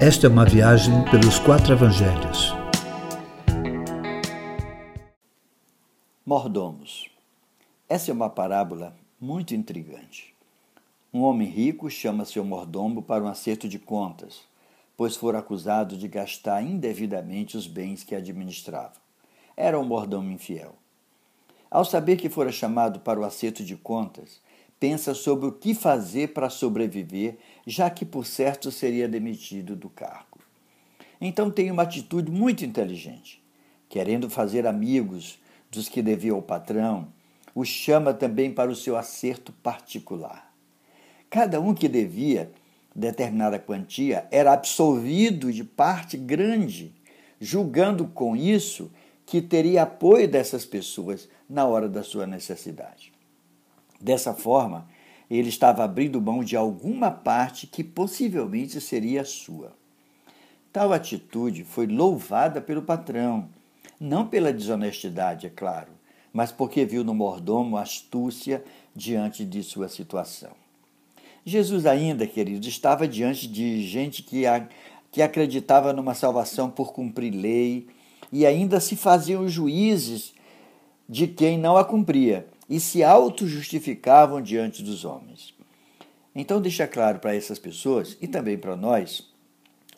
[0.00, 2.54] Esta é uma viagem pelos quatro evangelhos.
[6.24, 7.10] Mordomos.
[7.88, 10.32] Essa é uma parábola muito intrigante.
[11.12, 14.42] Um homem rico chama seu mordomo para um acerto de contas,
[14.96, 18.94] pois fora acusado de gastar indevidamente os bens que administrava.
[19.56, 20.76] Era um mordomo infiel.
[21.68, 24.40] Ao saber que fora chamado para o acerto de contas,
[24.78, 27.36] pensa sobre o que fazer para sobreviver,
[27.66, 30.38] já que por certo seria demitido do cargo.
[31.20, 33.42] Então tem uma atitude muito inteligente.
[33.88, 35.38] Querendo fazer amigos
[35.70, 37.08] dos que devia ao patrão,
[37.54, 40.52] o chama também para o seu acerto particular.
[41.28, 42.50] Cada um que devia
[42.94, 46.92] determinada quantia era absolvido de parte grande,
[47.40, 48.90] julgando com isso
[49.26, 53.12] que teria apoio dessas pessoas na hora da sua necessidade.
[54.00, 54.86] Dessa forma,
[55.30, 59.72] ele estava abrindo mão de alguma parte que possivelmente seria sua.
[60.72, 63.48] Tal atitude foi louvada pelo patrão,
[64.00, 65.92] não pela desonestidade, é claro,
[66.32, 68.62] mas porque viu no mordomo astúcia
[68.94, 70.50] diante de sua situação.
[71.44, 74.42] Jesus, ainda, queridos, estava diante de gente que,
[75.10, 77.88] que acreditava numa salvação por cumprir lei
[78.30, 80.34] e ainda se faziam juízes
[81.08, 85.54] de quem não a cumpria e se auto-justificavam diante dos homens.
[86.34, 89.28] Então, deixa claro para essas pessoas e também para nós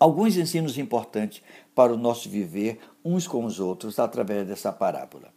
[0.00, 1.42] alguns ensinos importantes
[1.74, 5.32] para o nosso viver uns com os outros através dessa parábola.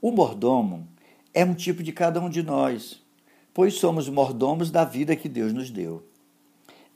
[0.00, 0.88] O mordomo
[1.32, 3.02] é um tipo de cada um de nós,
[3.52, 6.02] pois somos mordomos da vida que Deus nos deu.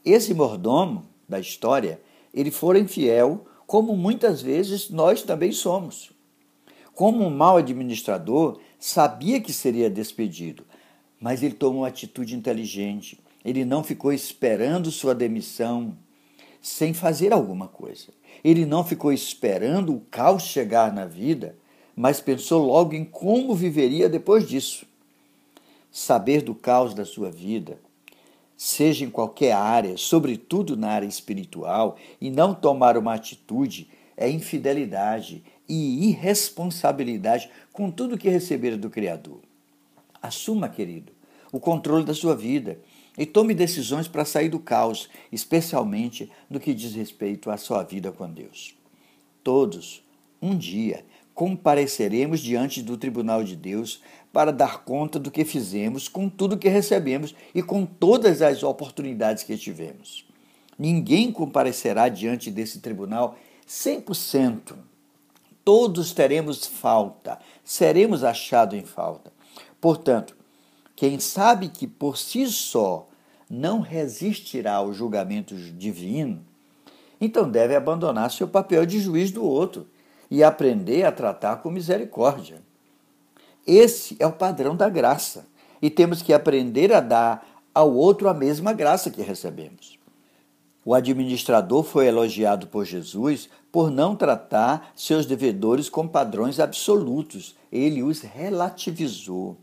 [0.04, 2.00] Esse mordomo da história,
[2.32, 6.12] ele for infiel, como muitas vezes nós também somos.
[6.94, 10.62] Como um mau administrador, sabia que seria despedido,
[11.18, 13.18] mas ele tomou uma atitude inteligente.
[13.42, 15.96] Ele não ficou esperando sua demissão
[16.60, 18.08] sem fazer alguma coisa.
[18.44, 21.56] Ele não ficou esperando o caos chegar na vida,
[21.96, 24.84] mas pensou logo em como viveria depois disso.
[25.90, 27.78] Saber do caos da sua vida,
[28.54, 35.42] seja em qualquer área, sobretudo na área espiritual, e não tomar uma atitude é infidelidade
[35.68, 39.40] e irresponsabilidade com tudo que receber do Criador.
[40.20, 41.12] Assuma, querido,
[41.52, 42.78] o controle da sua vida
[43.16, 48.10] e tome decisões para sair do caos, especialmente no que diz respeito à sua vida
[48.10, 48.74] com Deus.
[49.42, 50.02] Todos,
[50.40, 51.04] um dia,
[51.34, 56.68] compareceremos diante do tribunal de Deus para dar conta do que fizemos com tudo que
[56.68, 60.26] recebemos e com todas as oportunidades que tivemos.
[60.78, 63.38] Ninguém comparecerá diante desse tribunal
[63.68, 64.74] 100%.
[65.64, 69.32] Todos teremos falta, seremos achados em falta.
[69.80, 70.36] Portanto,
[70.94, 73.08] quem sabe que por si só
[73.48, 76.44] não resistirá ao julgamento divino,
[77.20, 79.88] então deve abandonar seu papel de juiz do outro
[80.30, 82.62] e aprender a tratar com misericórdia.
[83.66, 85.46] Esse é o padrão da graça
[85.80, 89.98] e temos que aprender a dar ao outro a mesma graça que recebemos.
[90.84, 97.56] O administrador foi elogiado por Jesus por não tratar seus devedores com padrões absolutos.
[97.72, 99.56] Ele os relativizou.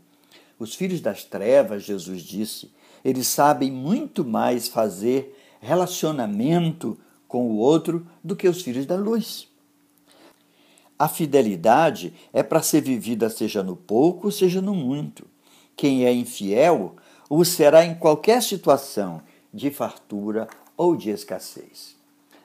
[0.58, 2.70] Os filhos das trevas, Jesus disse,
[3.04, 9.48] eles sabem muito mais fazer relacionamento com o outro do que os filhos da luz.
[10.98, 15.26] A fidelidade é para ser vivida seja no pouco, seja no muito.
[15.74, 16.96] Quem é infiel
[17.28, 19.22] o será em qualquer situação
[19.52, 20.46] de fartura
[20.82, 21.94] ou de escassez.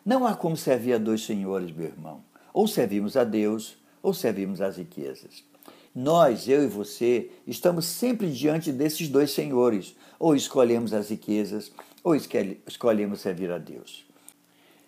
[0.05, 2.23] Não há como servir a dois senhores, meu irmão.
[2.53, 5.43] Ou servimos a Deus, ou servimos às riquezas.
[5.93, 9.95] Nós, eu e você, estamos sempre diante desses dois senhores.
[10.19, 11.71] Ou escolhemos as riquezas,
[12.03, 14.05] ou escolhemos servir a Deus.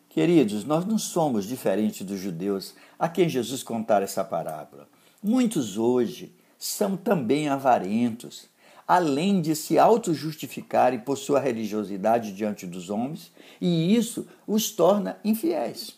[0.10, 4.88] Queridos, nós não somos diferentes dos judeus a quem Jesus contara essa parábola.
[5.24, 8.48] Muitos hoje são também avarentos,
[8.90, 13.32] além de se auto-justificarem por sua religiosidade diante dos homens,
[13.62, 15.96] e isso os torna infiéis.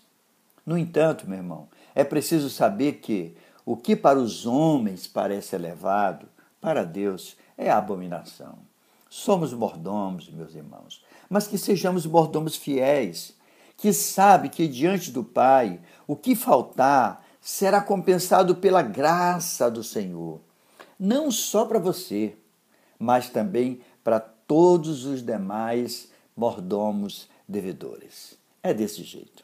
[0.66, 3.34] No entanto, meu irmão, é preciso saber que
[3.66, 6.28] o que para os homens parece elevado,
[6.60, 8.60] para Deus é abominação.
[9.10, 13.34] Somos mordomos, meus irmãos, mas que sejamos mordomos fiéis,
[13.78, 20.42] que sabe que diante do Pai o que faltar será compensado pela graça do Senhor,
[21.00, 22.36] não só para você,
[23.02, 28.38] mas também para todos os demais mordomos devedores.
[28.62, 29.44] É desse jeito.